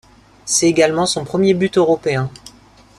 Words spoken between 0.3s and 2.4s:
C'est également son premier but européen.